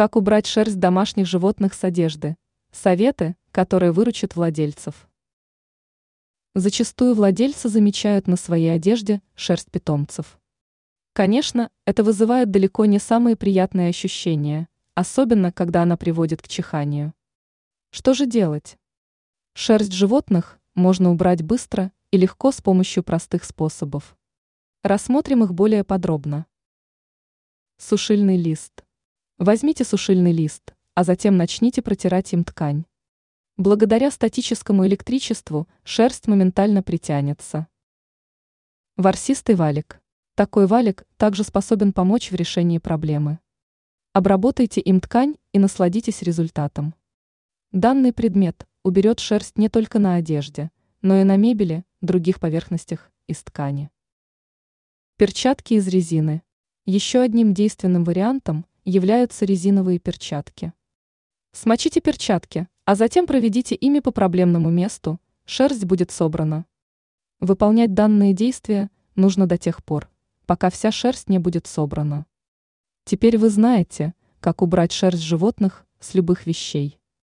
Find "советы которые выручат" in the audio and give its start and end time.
2.72-4.34